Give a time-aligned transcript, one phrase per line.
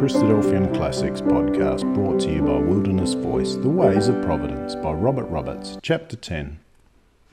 [0.00, 5.26] Christadelphian Classics podcast brought to you by Wilderness Voice The Ways of Providence by Robert
[5.26, 6.58] Roberts, Chapter 10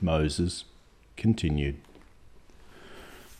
[0.02, 0.66] Moses,
[1.16, 1.78] continued.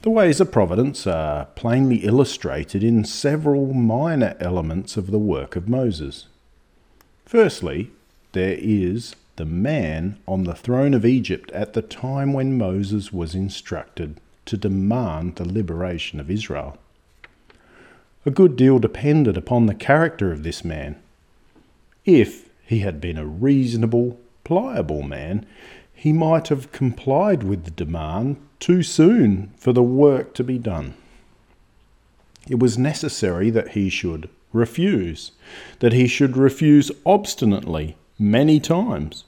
[0.01, 5.69] The ways of providence are plainly illustrated in several minor elements of the work of
[5.69, 6.29] Moses.
[7.27, 7.91] Firstly,
[8.33, 13.35] there is the man on the throne of Egypt at the time when Moses was
[13.35, 16.79] instructed to demand the liberation of Israel.
[18.29, 20.97] A good deal depended upon the character of this man.
[22.05, 25.47] If he had been a reasonable, pliable man,
[25.95, 30.93] he might have complied with the demand too soon for the work to be done.
[32.47, 35.33] It was necessary that he should refuse,
[35.79, 39.25] that he should refuse obstinately many times,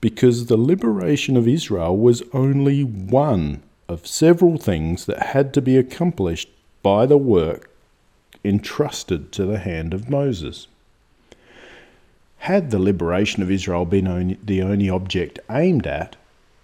[0.00, 5.76] because the liberation of Israel was only one of several things that had to be
[5.76, 6.48] accomplished
[6.82, 7.70] by the work
[8.44, 10.66] entrusted to the hand of Moses.
[12.38, 16.16] Had the liberation of Israel been only, the only object aimed at,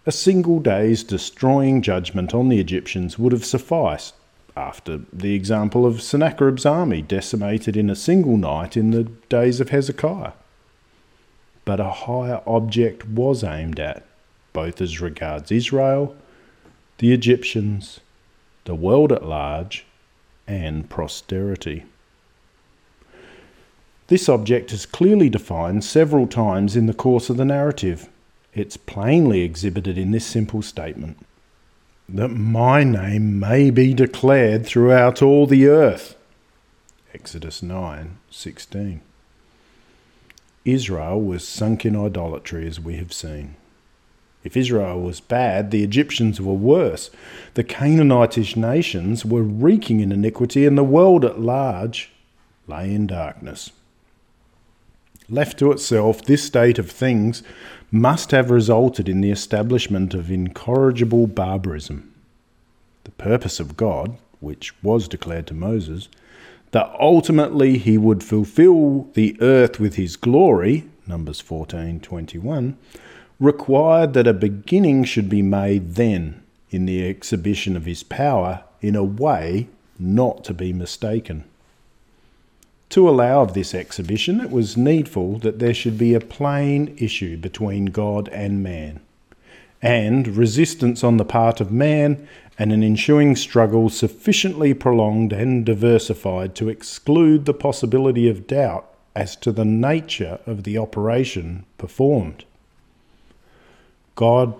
[0.06, 4.14] a single day's destroying judgment on the Egyptians would have sufficed,
[4.56, 9.70] after the example of Sennacherib's army decimated in a single night in the days of
[9.70, 10.32] Hezekiah.
[11.64, 14.04] But a higher object was aimed at,
[14.52, 16.16] both as regards Israel,
[16.98, 18.00] the Egyptians,
[18.64, 19.86] the world at large,
[20.50, 21.84] and posterity.
[24.08, 28.08] This object is clearly defined several times in the course of the narrative.
[28.52, 31.24] It's plainly exhibited in this simple statement
[32.08, 36.16] that my name may be declared throughout all the earth.
[37.14, 39.02] Exodus 9:16.
[40.64, 43.54] Israel was sunk in idolatry as we have seen.
[44.42, 47.10] If Israel was bad, the Egyptians were worse.
[47.54, 52.10] The Canaanitish nations were reeking in iniquity, and the world at large
[52.66, 53.70] lay in darkness.
[55.28, 57.42] Left to itself, this state of things
[57.90, 62.12] must have resulted in the establishment of incorrigible barbarism.
[63.04, 66.08] The purpose of God, which was declared to Moses,
[66.70, 72.76] that ultimately he would fulfill the earth with his glory, Numbers 14:21,
[73.40, 78.94] required that a beginning should be made then in the exhibition of his power in
[78.94, 79.66] a way
[79.98, 81.42] not to be mistaken.
[82.90, 87.36] To allow of this exhibition, it was needful that there should be a plain issue
[87.36, 89.00] between God and man,
[89.80, 96.54] and resistance on the part of man, and an ensuing struggle sufficiently prolonged and diversified
[96.56, 102.44] to exclude the possibility of doubt as to the nature of the operation performed.
[104.20, 104.52] God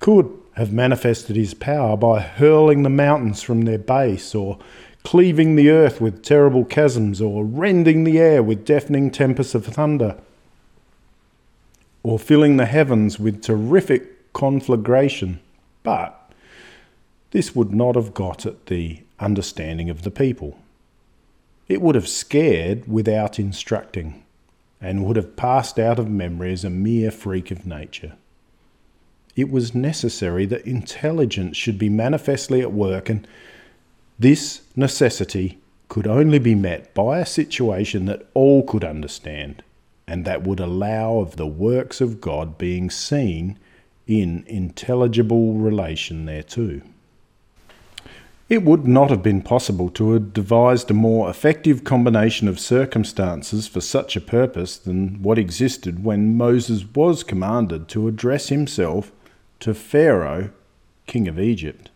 [0.00, 4.58] could have manifested his power by hurling the mountains from their base, or
[5.04, 10.16] cleaving the earth with terrible chasms, or rending the air with deafening tempests of thunder,
[12.02, 15.38] or filling the heavens with terrific conflagration.
[15.84, 16.32] But
[17.30, 20.58] this would not have got at the understanding of the people.
[21.68, 24.24] It would have scared without instructing,
[24.80, 28.14] and would have passed out of memory as a mere freak of nature
[29.36, 33.26] it was necessary that intelligence should be manifestly at work, and
[34.18, 35.58] this necessity
[35.88, 39.62] could only be met by a situation that all could understand,
[40.06, 43.58] and that would allow of the works of God being seen
[44.06, 46.80] in intelligible relation thereto.
[48.48, 53.66] It would not have been possible to have devised a more effective combination of circumstances
[53.66, 59.12] for such a purpose than what existed when Moses was commanded to address himself
[59.64, 60.50] to Pharaoh,
[61.06, 61.88] king of Egypt.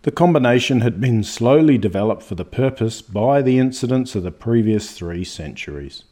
[0.00, 4.92] The combination had been slowly developed for the purpose by the incidents of the previous
[4.92, 6.04] three centuries.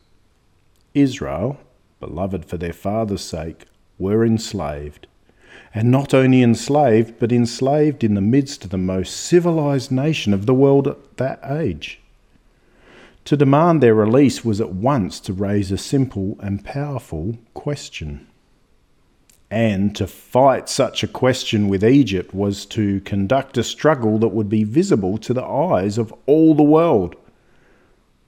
[0.92, 1.58] Israel,
[2.00, 3.64] beloved for their father's sake,
[3.98, 5.06] were enslaved,
[5.74, 10.44] and not only enslaved, but enslaved in the midst of the most civilized nation of
[10.44, 11.98] the world at that age.
[13.24, 18.26] To demand their release was at once to raise a simple and powerful question.
[19.52, 24.48] And to fight such a question with Egypt was to conduct a struggle that would
[24.48, 27.16] be visible to the eyes of all the world,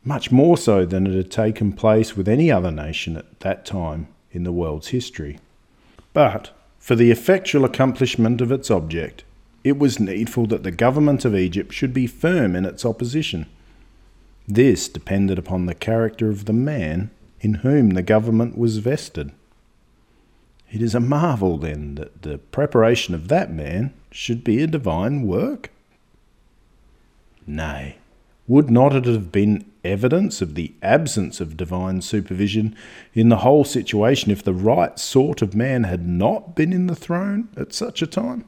[0.05, 4.07] much more so than it had taken place with any other nation at that time
[4.33, 5.39] in the world's history.
[6.13, 9.25] But for the effectual accomplishment of its object,
[9.65, 13.47] it was needful that the government of Egypt should be firm in its opposition.
[14.47, 17.11] This depended upon the character of the man
[17.41, 19.33] in whom the government was vested.
[20.75, 25.23] It is a marvel, then, that the preparation of that man should be a divine
[25.23, 25.71] work?
[27.47, 27.99] Nay,
[28.49, 32.75] Would not it have been evidence of the absence of divine supervision
[33.15, 36.97] in the whole situation if the right sort of man had not been in the
[36.97, 38.45] throne at such a time?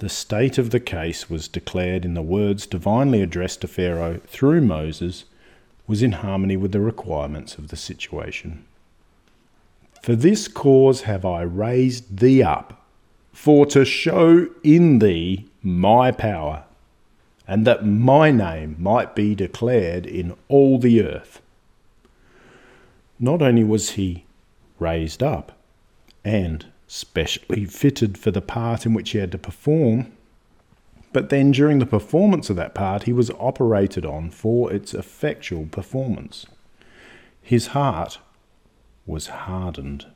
[0.00, 4.62] The state of the case was declared in the words divinely addressed to Pharaoh through
[4.62, 5.26] Moses
[5.86, 8.64] was in harmony with the requirements of the situation.
[10.02, 12.84] For this cause have I raised thee up,
[13.32, 16.64] for to show in thee my power
[17.46, 21.40] and that my name might be declared in all the earth.
[23.20, 24.24] Not only was he
[24.78, 25.52] raised up
[26.24, 30.12] and specially fitted for the part in which he had to perform,
[31.12, 35.66] but then during the performance of that part, he was operated on for its effectual
[35.66, 36.46] performance.
[37.40, 38.18] His heart
[39.06, 40.06] was hardened.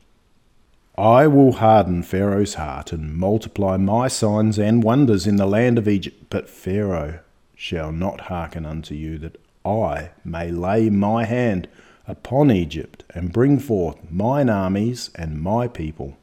[0.97, 5.87] I will harden Pharaoh's heart and multiply my signs and wonders in the land of
[5.87, 6.25] Egypt.
[6.29, 7.19] But Pharaoh
[7.55, 11.67] shall not hearken unto you, that I may lay my hand
[12.07, 16.17] upon Egypt and bring forth mine armies and my people,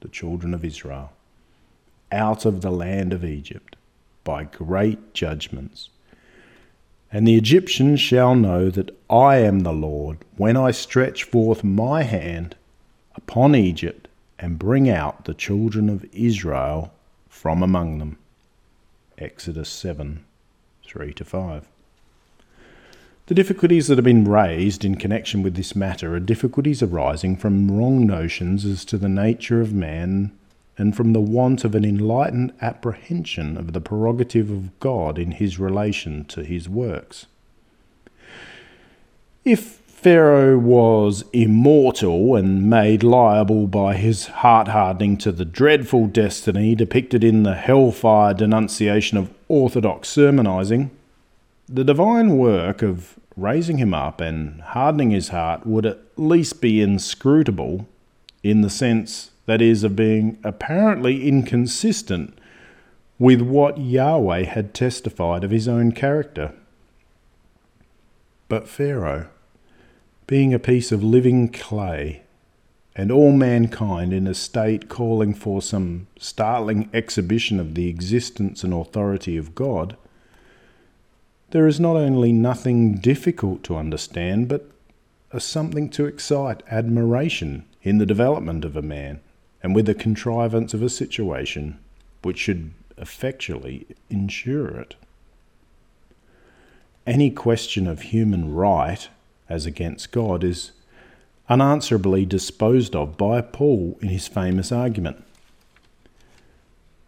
[0.00, 1.12] the children of Israel,
[2.12, 3.76] out of the land of Egypt
[4.22, 5.90] by great judgments.
[7.14, 12.02] And the Egyptians shall know that I am the Lord when I stretch forth my
[12.02, 12.56] hand
[13.14, 16.92] upon Egypt and bring out the children of Israel
[17.28, 18.18] from among them.
[19.16, 20.24] Exodus 7
[20.84, 21.68] 3 to 5.
[23.26, 27.70] The difficulties that have been raised in connection with this matter are difficulties arising from
[27.70, 30.32] wrong notions as to the nature of man
[30.76, 35.58] and from the want of an enlightened apprehension of the prerogative of God in his
[35.58, 37.26] relation to his works.
[39.44, 46.74] If Pharaoh was immortal and made liable by his heart hardening to the dreadful destiny
[46.74, 50.90] depicted in the hellfire denunciation of orthodox sermonizing,
[51.68, 56.82] the divine work of raising him up and hardening his heart would at least be
[56.82, 57.88] inscrutable
[58.42, 62.38] in the sense that is of being apparently inconsistent
[63.18, 66.52] with what Yahweh had testified of his own character.
[68.48, 69.28] But Pharaoh,
[70.26, 72.22] being a piece of living clay,
[72.96, 78.72] and all mankind in a state calling for some startling exhibition of the existence and
[78.72, 79.96] authority of God,
[81.50, 84.70] there is not only nothing difficult to understand, but
[85.32, 89.20] a something to excite admiration in the development of a man
[89.64, 91.78] and with the contrivance of a situation
[92.20, 94.94] which should effectually ensure it.
[97.06, 99.08] Any question of human right
[99.48, 100.72] as against God is
[101.48, 105.24] unanswerably disposed of by Paul in his famous argument.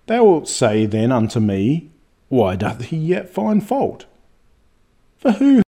[0.06, 1.91] Thou wilt say then unto me,
[2.31, 4.06] Why doth he yet find fault?
[5.19, 5.62] For who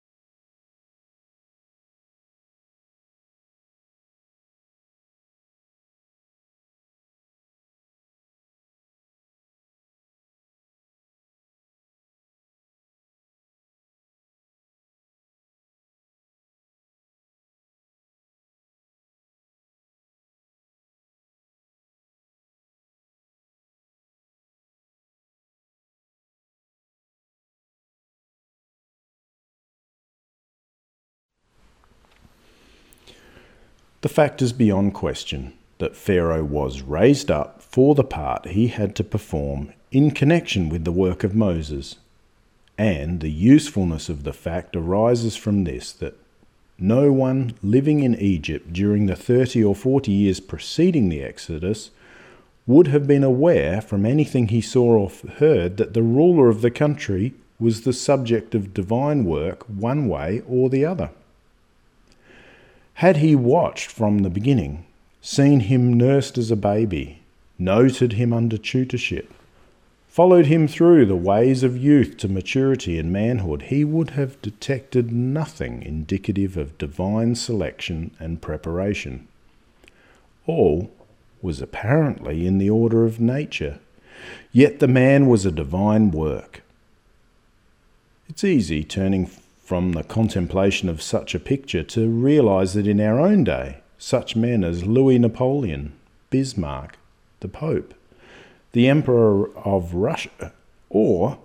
[34.02, 38.96] The fact is beyond question that Pharaoh was raised up for the part he had
[38.96, 41.96] to perform in connection with the work of Moses,
[42.78, 46.16] and the usefulness of the fact arises from this that
[46.78, 51.90] no one living in Egypt during the thirty or forty years preceding the Exodus
[52.68, 56.70] would have been aware from anything he saw or heard that the ruler of the
[56.70, 61.10] country was the subject of divine work one way or the other.
[62.98, 64.84] Had he watched from the beginning,
[65.22, 67.20] seen him nursed as a baby,
[67.60, 69.32] noted him under tutorship,
[70.08, 75.12] followed him through the ways of youth to maturity and manhood, he would have detected
[75.12, 79.28] nothing indicative of divine selection and preparation.
[80.48, 80.90] All
[81.40, 83.78] was apparently in the order of nature,
[84.52, 86.64] yet the man was a divine work.
[88.28, 89.30] It's easy turning
[89.68, 94.34] from the contemplation of such a picture to realize that in our own day, such
[94.34, 95.92] men as Louis Napoleon,
[96.30, 96.98] Bismarck,
[97.42, 97.94] the Pope,
[98.72, 100.54] the Emperor of Russia,
[100.90, 101.38] or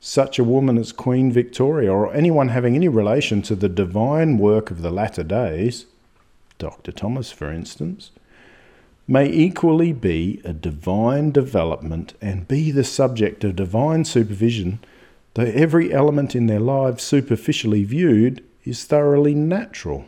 [0.00, 4.70] such a woman as Queen Victoria, or anyone having any relation to the divine work
[4.70, 5.84] of the latter days,
[6.56, 6.90] Dr.
[6.90, 8.12] Thomas, for instance,
[9.06, 14.78] may equally be a divine development and be the subject of divine supervision
[15.38, 20.04] though every element in their lives, superficially viewed, is thoroughly natural.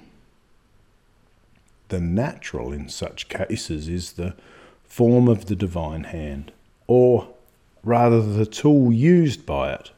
[1.87, 4.35] The natural in such cases is the
[4.83, 6.51] form of the divine hand,
[6.89, 7.29] or
[7.85, 9.93] rather the tool used by it.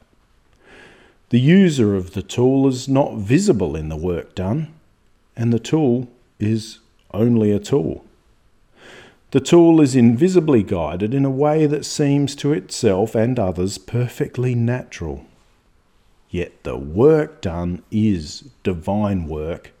[1.29, 4.71] The user of the tool is not visible in the work done,
[5.35, 6.09] and the tool
[6.39, 6.77] is
[7.11, 8.05] only a tool.
[9.33, 14.53] The tool is invisibly guided in a way that seems to itself and others perfectly
[14.53, 15.25] natural.
[16.29, 19.71] Yet the work done is divine work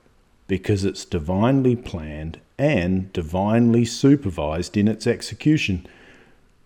[0.47, 5.85] because it's divinely planned and divinely supervised in its execution,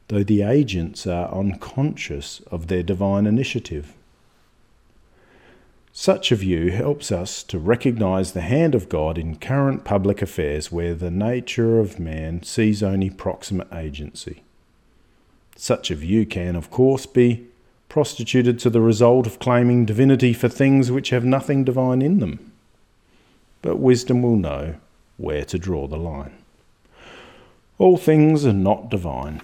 [0.07, 3.95] though the agents are unconscious of their divine initiative.
[5.99, 10.71] Such a view helps us to recognize the hand of God in current public affairs
[10.71, 14.43] where the nature of man sees only proximate agency.
[15.55, 17.47] Such a view can, of course, be
[17.89, 22.51] prostituted to the result of claiming divinity for things which have nothing divine in them.
[23.63, 24.75] But wisdom will know
[25.17, 26.37] where to draw the line.
[27.79, 29.41] All things are not divine,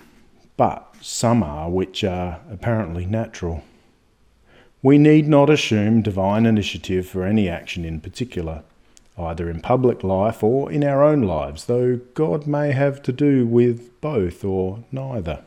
[0.55, 3.63] but some are which are apparently natural.
[4.83, 8.63] We need not assume divine initiative for any action in particular,
[9.17, 13.47] either in public life or in our own lives, though God may have to do
[13.47, 15.41] with both or neither.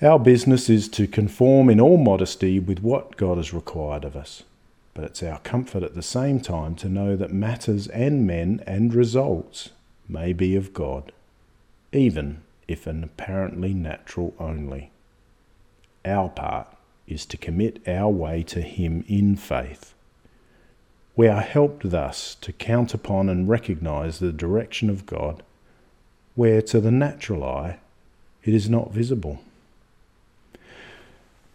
[0.00, 4.44] Our business is to conform in all modesty with what God has required of us,
[4.92, 8.94] but it's our comfort at the same time to know that matters and men and
[8.94, 9.70] results
[10.08, 11.10] may be of God,
[11.92, 14.92] even if an apparently natural only.
[16.04, 16.68] Our part
[17.06, 19.94] is to commit our way to Him in faith.
[21.16, 25.42] We are helped thus to count upon and recognize the direction of God,
[26.34, 27.78] where to the natural eye
[28.42, 29.40] it is not visible.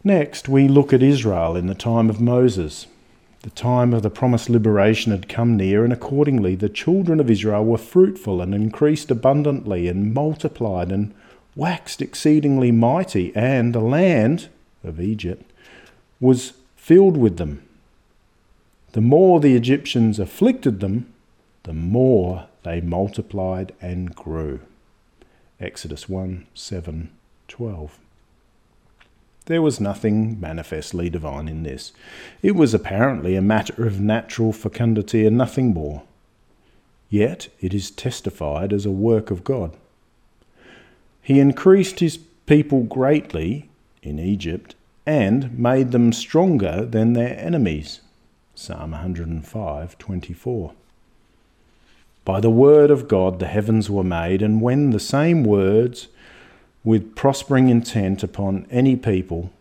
[0.03, 2.87] Next, we look at Israel in the time of Moses.
[3.41, 7.65] The time of the promised liberation had come near, and accordingly the children of Israel
[7.65, 11.13] were fruitful and increased abundantly and multiplied and
[11.55, 14.47] waxed exceedingly mighty, and the land,
[14.83, 15.51] of Egypt
[16.19, 17.63] was filled with them.
[18.93, 21.13] The more the Egyptians afflicted them,
[21.63, 24.61] the more they multiplied and grew.
[25.59, 27.09] Exodus 1 7
[27.47, 27.99] 12.
[29.45, 31.91] There was nothing manifestly divine in this.
[32.41, 36.03] It was apparently a matter of natural fecundity and nothing more.
[37.09, 39.75] Yet it is testified as a work of God.
[41.21, 43.68] He increased his people greatly
[44.09, 44.75] in Egypt
[45.05, 48.01] and made them stronger than their enemies.
[48.55, 50.73] Psalm 105:24.
[52.25, 56.09] By the word of God the heavens were made, and when the same words,
[56.83, 59.51] with prospering intent upon any people,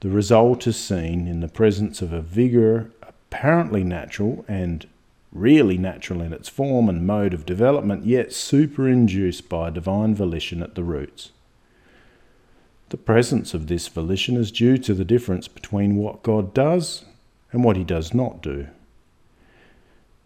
[0.00, 4.86] the result is seen in the presence of a vigour apparently natural and
[5.32, 10.74] really natural in its form and mode of development, yet superinduced by divine volition at
[10.74, 11.32] the roots.
[12.94, 17.04] The presence of this volition is due to the difference between what God does
[17.50, 18.68] and what he does not do.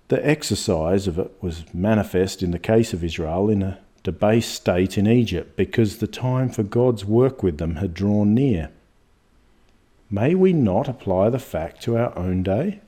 [0.08, 4.98] The exercise of it was manifest in the case of Israel in a debased state
[4.98, 8.68] in Egypt because the time for God's work with them had drawn near.
[10.10, 12.80] May we not apply the fact to our own day?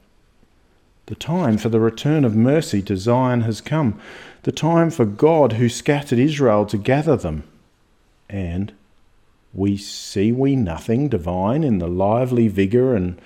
[1.06, 3.98] The time for the return of mercy to Zion has come,
[4.42, 7.44] the time for God who scattered Israel to gather them,
[8.28, 8.74] and
[9.52, 13.20] we see we nothing divine in the lively vigour and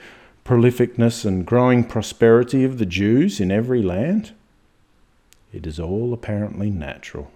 [0.45, 4.33] prolificness and growing prosperity of the Jews in every land?
[5.53, 7.31] It is all apparently natural,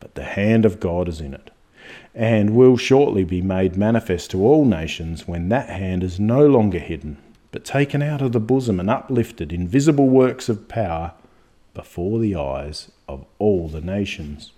[0.00, 1.50] but the hand of God is in it,
[2.14, 6.78] and will shortly be made manifest to all nations when that hand is no longer
[6.78, 7.18] hidden,
[7.50, 11.12] but taken out of the bosom and uplifted in visible works of power
[11.74, 14.52] before the eyes of all the nations.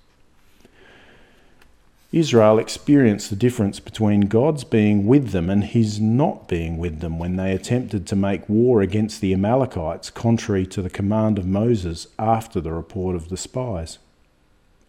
[2.13, 7.21] Israel experienced the difference between God's being with them and his not being with them
[7.21, 12.09] when they attempted to make war against the Amalekites contrary to the command of Moses
[12.19, 13.99] after the report of the spies.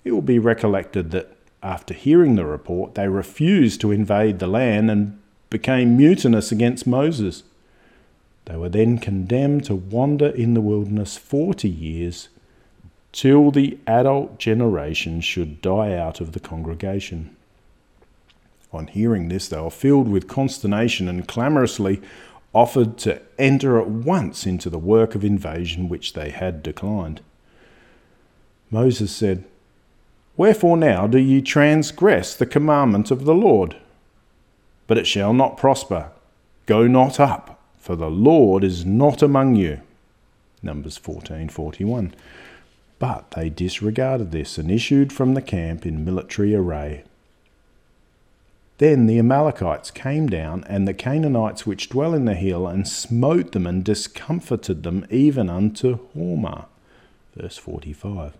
[0.03, 4.89] It will be recollected that after hearing the report, they refused to invade the land
[4.89, 5.19] and
[5.51, 7.43] became mutinous against Moses.
[8.45, 12.29] They were then condemned to wander in the wilderness forty years
[13.11, 17.35] till the adult generation should die out of the congregation.
[18.73, 22.01] On hearing this, they were filled with consternation and clamorously
[22.53, 27.21] offered to enter at once into the work of invasion which they had declined.
[28.69, 29.43] Moses said,
[30.37, 33.75] Wherefore now do ye transgress the commandment of the Lord?
[34.91, 36.11] but it shall not prosper.
[36.65, 39.79] Go not up, for the Lord is not among you.
[40.61, 42.11] Numbers 14:41.
[43.01, 47.03] But they disregarded this and issued from the camp in military array.
[48.77, 53.53] Then the Amalekites came down, and the Canaanites which dwell in the hill, and smote
[53.53, 56.67] them and discomfited them even unto Hormah.
[57.35, 58.37] Verse 45.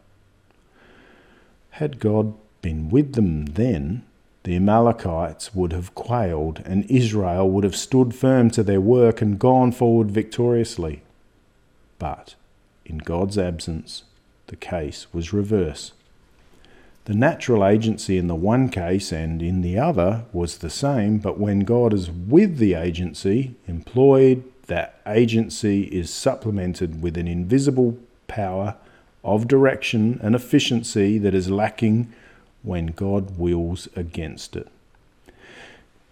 [1.72, 4.04] Had God been with them then,
[4.44, 9.40] the Amalekites would have quailed, and Israel would have stood firm to their work and
[9.40, 11.02] gone forward victoriously.
[11.98, 12.36] But
[12.86, 14.04] in God's absence,
[14.52, 15.94] the case was reverse.
[17.06, 21.40] The natural agency in the one case and in the other was the same, but
[21.40, 28.76] when God is with the agency employed, that agency is supplemented with an invisible power
[29.24, 32.12] of direction and efficiency that is lacking
[32.62, 34.68] when God wills against it.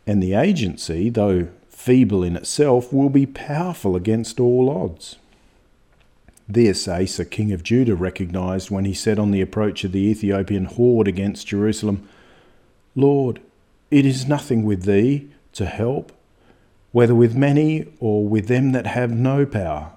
[0.08, 5.18] And the agency, though feeble in itself, will be powerful against all odds.
[6.52, 10.66] This Asa, king of Judah, recognized when he said on the approach of the Ethiopian
[10.66, 12.10] horde against Jerusalem,
[12.96, 13.40] Lord,
[13.92, 16.12] it is nothing with thee to help,
[16.92, 19.92] whether with many or with them that have no power.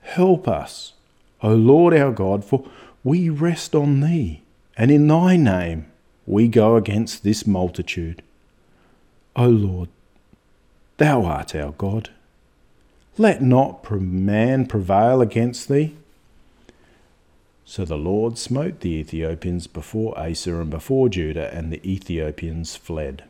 [0.00, 0.94] Help us,
[1.42, 2.66] O Lord our God, for
[3.04, 4.42] we rest on thee
[4.76, 5.86] and in thy name
[6.26, 8.20] we go against this multitude.
[9.36, 9.90] O Lord,
[10.96, 12.10] thou art our God.
[13.18, 15.96] Let not man prevail against thee.
[17.64, 23.24] So the Lord smote the Ethiopians before Asa and before Judah, and the Ethiopians fled.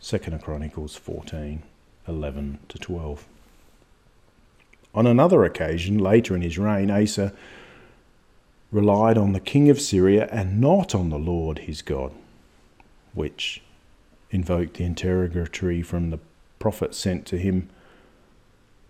[0.00, 1.62] 2 Chronicles 14
[2.06, 3.26] 11 to 12.
[4.94, 7.32] On another occasion, later in his reign, Asa
[8.72, 12.12] relied on the king of Syria and not on the Lord his God,
[13.14, 13.62] which
[14.30, 16.18] invoked the interrogatory from the
[16.58, 17.68] prophet sent to him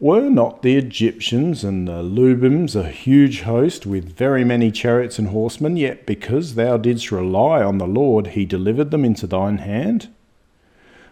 [0.01, 5.29] Were not the Egyptians and the Lubims a huge host with very many chariots and
[5.29, 5.77] horsemen?
[5.77, 10.09] Yet because thou didst rely on the Lord, he delivered them into thine hand?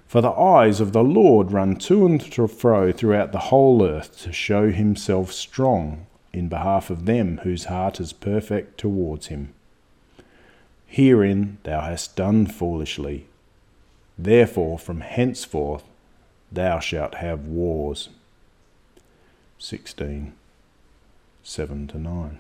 [0.07, 4.33] For the eyes of the Lord run to and fro throughout the whole earth to
[4.33, 9.53] show himself strong in behalf of them whose heart is perfect towards him.
[10.87, 13.27] Herein thou hast done foolishly.
[14.17, 15.83] Therefore, from henceforth
[16.53, 18.11] thou shalt have wars.
[19.59, 20.33] 16.
[21.43, 22.39] 7 to 9.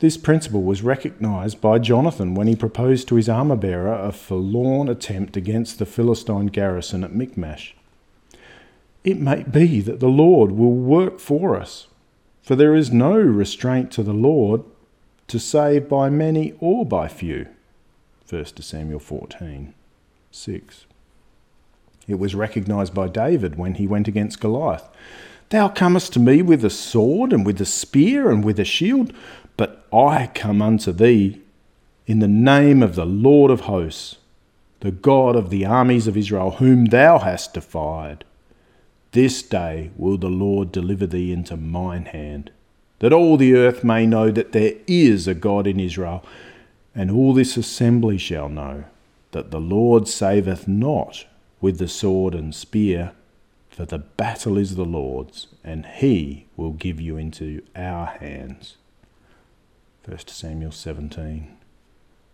[0.00, 4.88] This principle was recognized by Jonathan when he proposed to his armor bearer a forlorn
[4.88, 7.74] attempt against the Philistine garrison at Michmash.
[9.04, 11.88] It may be that the Lord will work for us
[12.48, 14.64] for there is no restraint to the Lord
[15.26, 17.46] to save by many or by few.
[18.26, 19.74] 1 Samuel 14
[20.30, 20.86] 6.
[22.06, 24.88] It was recognized by David when he went against Goliath.
[25.50, 29.12] Thou comest to me with a sword and with a spear and with a shield,
[29.56, 31.40] but I come unto thee
[32.06, 34.16] in the name of the Lord of hosts,
[34.80, 38.24] the God of the armies of Israel, whom thou hast defied.
[39.12, 42.50] This day will the Lord deliver thee into mine hand,
[42.98, 46.24] that all the earth may know that there is a God in Israel,
[46.94, 48.84] and all this assembly shall know
[49.32, 51.24] that the Lord saveth not
[51.60, 53.12] with the sword and spear,
[53.78, 58.76] for the battle is the Lord's, and he will give you into our hands.
[60.04, 61.56] 1 Samuel 17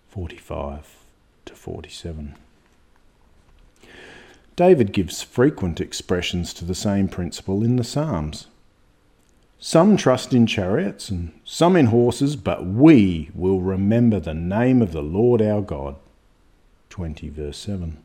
[0.08, 0.96] 45
[1.44, 2.34] to 47.
[4.56, 8.46] David gives frequent expressions to the same principle in the Psalms.
[9.58, 14.92] Some trust in chariots and some in horses, but we will remember the name of
[14.92, 15.96] the Lord our God.
[16.88, 18.02] 20 verse 7.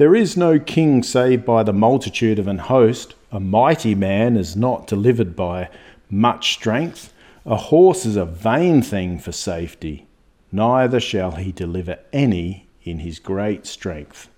[0.00, 3.14] There is no king saved by the multitude of an host.
[3.30, 5.68] A mighty man is not delivered by
[6.08, 7.12] much strength.
[7.44, 10.06] A horse is a vain thing for safety,
[10.50, 14.30] neither shall he deliver any in his great strength.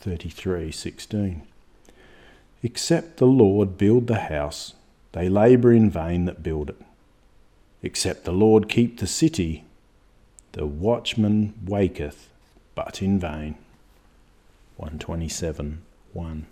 [0.00, 1.42] 33:16.
[2.62, 4.74] Except the Lord build the house,
[5.10, 6.80] they labour in vain that build it.
[7.82, 9.64] Except the Lord keep the city,
[10.52, 12.28] the watchman waketh,
[12.76, 13.56] but in vain.
[14.76, 15.82] 127
[16.12, 16.46] 1.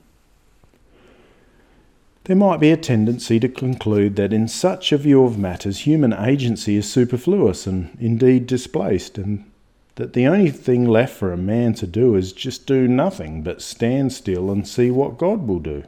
[2.24, 6.12] There might be a tendency to conclude that in such a view of matters, human
[6.12, 9.50] agency is superfluous and indeed displaced, and
[9.96, 13.60] that the only thing left for a man to do is just do nothing but
[13.60, 15.82] stand still and see what God will do.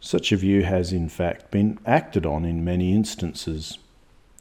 [0.00, 3.78] Such a view has, in fact, been acted on in many instances.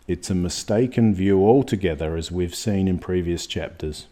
[0.07, 4.07] It's a mistaken view altogether, as we've seen in previous chapters.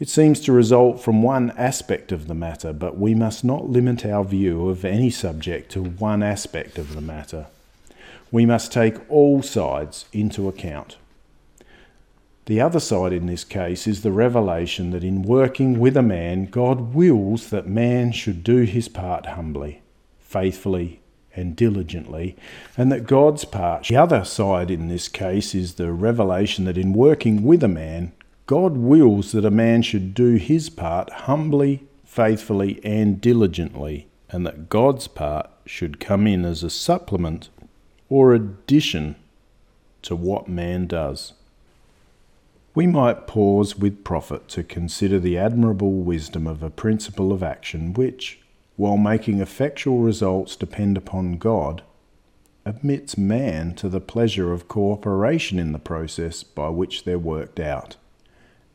[0.00, 4.06] It seems to result from one aspect of the matter, but we must not limit
[4.06, 7.46] our view of any subject to one aspect of the matter.
[8.30, 10.98] We must take all sides into account.
[12.46, 16.46] The other side in this case is the revelation that in working with a man,
[16.46, 19.82] God wills that man should do his part humbly,
[20.20, 21.00] faithfully,
[21.34, 22.36] and diligently,
[22.76, 23.88] and that God's part.
[23.88, 28.12] The other side in this case is the revelation that in working with a man,
[28.48, 34.70] God wills that a man should do his part humbly, faithfully, and diligently, and that
[34.70, 37.50] God's part should come in as a supplement
[38.08, 39.16] or addition
[40.00, 41.34] to what man does.
[42.74, 47.92] We might pause with profit to consider the admirable wisdom of a principle of action
[47.92, 48.40] which,
[48.76, 51.82] while making effectual results depend upon God,
[52.64, 57.96] admits man to the pleasure of cooperation in the process by which they're worked out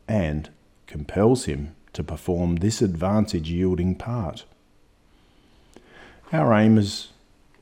[0.08, 0.50] and
[0.86, 4.44] compels him to perform this advantage yielding part.
[6.32, 7.08] Our aim is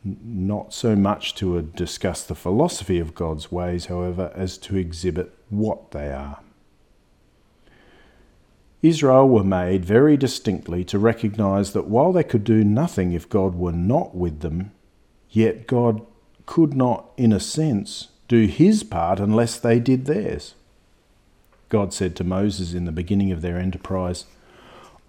[0.04, 5.32] not so much to uh, discuss the philosophy of God's ways, however, as to exhibit
[5.48, 6.40] what they are.
[8.82, 13.54] Israel were made very distinctly to recognize that while they could do nothing if God
[13.54, 14.72] were not with them,
[15.30, 16.04] yet God
[16.46, 20.54] could not, in a sense, do his part unless they did theirs.
[21.72, 24.26] God said to Moses in the beginning of their enterprise,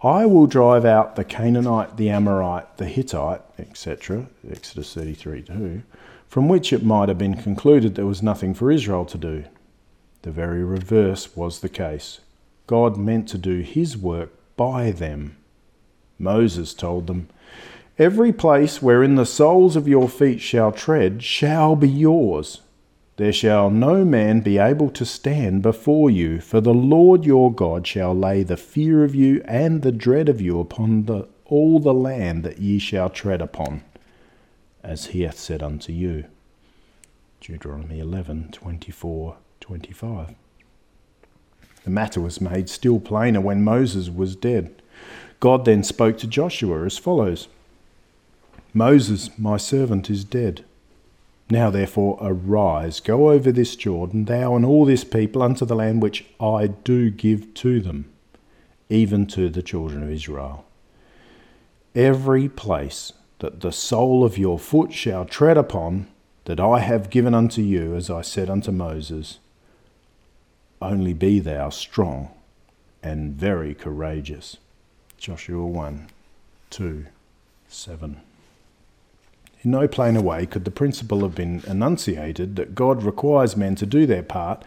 [0.01, 5.83] I will drive out the Canaanite, the Amorite, the Hittite, etc., Exodus 33 2,
[6.29, 9.43] from which it might have been concluded there was nothing for Israel to do.
[10.21, 12.21] The very reverse was the case.
[12.65, 15.35] God meant to do his work by them.
[16.17, 17.27] Moses told them,
[17.99, 22.61] Every place wherein the soles of your feet shall tread shall be yours.
[23.17, 27.85] There shall no man be able to stand before you, for the Lord your God
[27.85, 31.93] shall lay the fear of you and the dread of you upon the, all the
[31.93, 33.83] land that ye shall tread upon,
[34.81, 36.25] as he hath said unto you.
[37.39, 40.35] Deuteronomy 11 24 25.
[41.83, 44.81] The matter was made still plainer when Moses was dead.
[45.39, 47.47] God then spoke to Joshua as follows
[48.73, 50.65] Moses, my servant, is dead.
[51.53, 56.01] Now therefore arise, go over this Jordan, thou and all this people, unto the land
[56.01, 58.11] which I do give to them,
[58.89, 60.65] even to the children of Israel.
[61.93, 66.07] Every place that the sole of your foot shall tread upon,
[66.45, 69.37] that I have given unto you, as I said unto Moses,
[70.81, 72.31] only be thou strong
[73.03, 74.57] and very courageous.
[75.19, 76.07] Joshua 1
[76.71, 77.05] 2
[77.67, 78.21] 7.
[79.63, 83.85] In no plainer way could the principle have been enunciated that God requires men to
[83.85, 84.63] do their part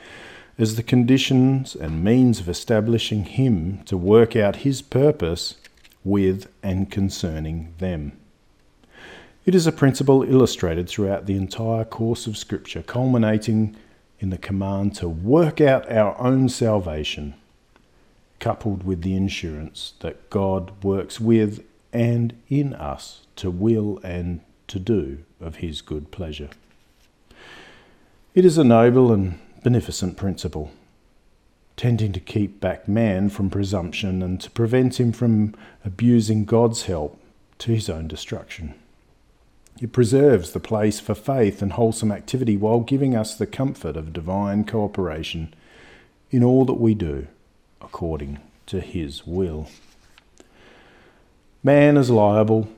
[0.59, 5.57] as the conditions and means of establishing Him to work out His purpose
[6.03, 8.13] with and concerning them.
[9.45, 13.77] It is a principle illustrated throughout the entire course of Scripture, culminating
[14.19, 17.35] in the command to work out our own salvation,
[18.41, 24.79] coupled with the assurance that God works with and in us to will and to
[24.79, 26.51] do of his good pleasure.
[28.35, 30.71] It is a noble and beneficent principle,
[31.77, 37.19] tending to keep back man from presumption and to prevent him from abusing God's help
[37.59, 38.75] to his own destruction.
[39.81, 44.13] It preserves the place for faith and wholesome activity while giving us the comfort of
[44.13, 45.53] divine cooperation
[46.31, 47.27] in all that we do
[47.81, 49.69] according to his will.
[51.63, 52.69] Man is liable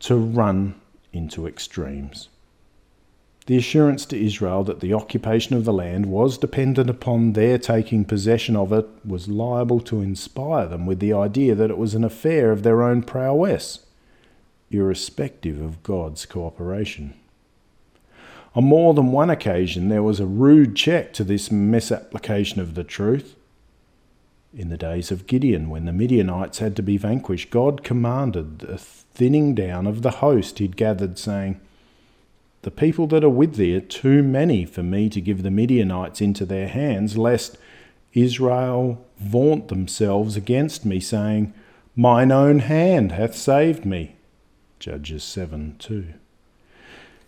[0.00, 0.79] to run
[1.12, 2.28] into extremes.
[3.46, 8.04] The assurance to Israel that the occupation of the land was dependent upon their taking
[8.04, 12.04] possession of it was liable to inspire them with the idea that it was an
[12.04, 13.80] affair of their own prowess,
[14.70, 17.14] irrespective of God's cooperation.
[18.54, 22.84] On more than one occasion, there was a rude check to this misapplication of the
[22.84, 23.34] truth.
[24.52, 28.78] In the days of Gideon, when the Midianites had to be vanquished, God commanded the
[28.78, 31.60] thinning down of the host he'd gathered, saying,
[32.62, 36.20] The people that are with thee are too many for me to give the Midianites
[36.20, 37.58] into their hands, lest
[38.12, 41.54] Israel vaunt themselves against me, saying,
[41.94, 44.16] Mine own hand hath saved me.
[44.80, 46.14] Judges 7 2.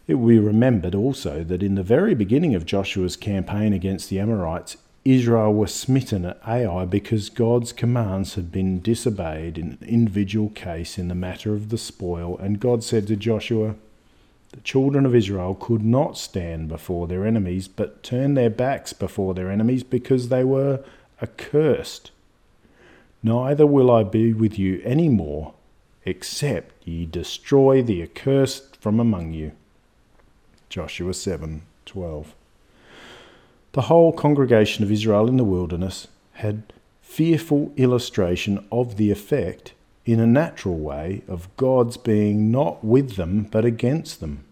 [0.09, 4.19] It will be remembered also that in the very beginning of Joshua's campaign against the
[4.19, 10.51] Amorites, Israel were smitten at Ai because God's commands had been disobeyed in an individual
[10.51, 13.75] case in the matter of the spoil, and God said to Joshua,
[14.53, 19.35] The children of Israel could not stand before their enemies, but turned their backs before
[19.35, 20.85] their enemies because they were
[21.21, 22.13] accursed.
[23.25, 25.55] Neither will I be with you any more,
[26.05, 29.53] except ye destroy the accursed from among you.
[30.69, 32.35] Joshua 7 12.
[33.73, 36.63] The whole congregation of Israel in the wilderness had
[37.01, 39.73] fearful illustration of the effect,
[40.05, 44.45] in a natural way, of God's being not with them but against them.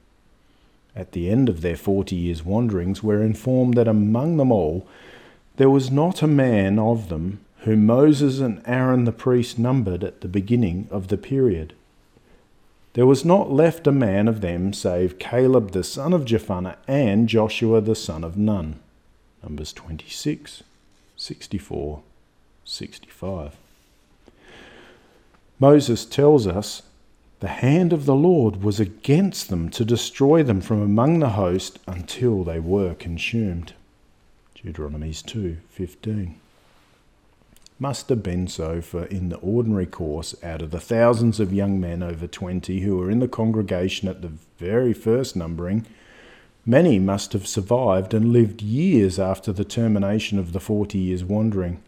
[0.96, 4.86] At the end of their forty years' wanderings, we're informed that among them all
[5.56, 10.22] there was not a man of them whom Moses and Aaron the priest numbered at
[10.22, 11.74] the beginning of the period.
[12.94, 17.28] There was not left a man of them save Caleb the son of Jephunneh and
[17.28, 18.80] Joshua the son of Nun.
[19.42, 20.62] Numbers 26,
[21.16, 22.02] 64,
[22.64, 23.56] 65.
[25.58, 26.82] Moses tells us
[27.40, 31.78] the hand of the Lord was against them to destroy them from among the host
[31.86, 33.72] until they were consumed.
[34.54, 36.34] Deuteronomy 2:15.
[37.78, 41.80] Must have been so, for in the ordinary course, out of the thousands of young
[41.80, 45.86] men over twenty who were in the congregation at the very first numbering,
[46.70, 51.82] Many must have survived and lived years after the termination of the forty years' wandering.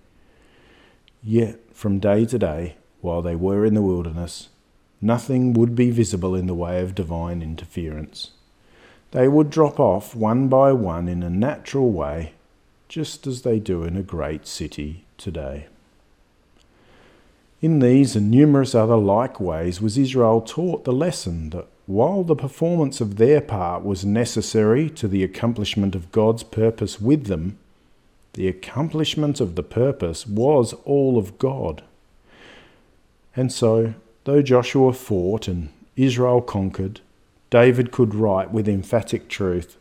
[1.23, 4.49] Yet, from day to day, while they were in the wilderness,
[5.01, 8.33] nothing would be visible in the way of divine interference.
[9.12, 12.33] They would drop off one by one in a natural way,
[12.88, 15.68] just as they do in a great city today.
[17.61, 22.35] In these and numerous other like ways was Israel taught the lesson that while the
[22.35, 27.59] performance of their part was necessary to the accomplishment of God's purpose with them,
[28.33, 31.83] the accomplishment of the purpose was all of God.
[33.37, 33.92] And so,
[34.24, 37.00] though Joshua fought and Israel conquered,
[37.50, 39.76] David could write with emphatic truth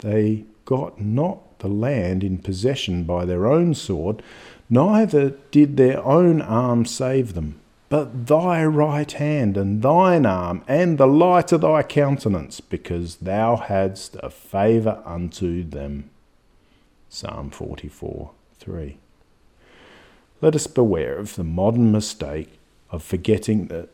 [0.00, 4.22] they got not the land in possession by their own sword,
[4.68, 7.61] neither did their own arm save them
[7.92, 13.56] but thy right hand and thine arm and the light of thy countenance, because thou
[13.56, 16.08] hadst a favour unto them.
[17.10, 18.96] Psalm 44 3.
[20.40, 22.58] Let us beware of the modern mistake
[22.90, 23.90] of forgetting that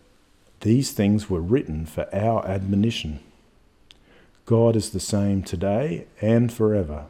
[0.60, 3.18] these things were written for our admonition.
[4.46, 7.06] God is the same today and forever.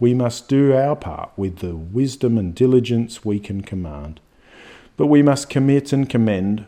[0.00, 4.18] We must do our part with the wisdom and diligence we can command.
[4.96, 6.66] But we must commit and commend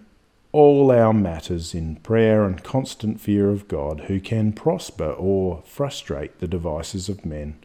[0.52, 6.38] all our matters in prayer and constant fear of God, who can prosper or frustrate
[6.38, 7.56] the devices of men,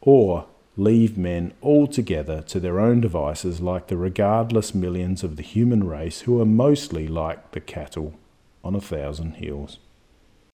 [0.00, 5.84] or leave men altogether to their own devices like the regardless millions of the human
[5.84, 8.14] race who are mostly like the cattle
[8.64, 9.78] on a thousand hills.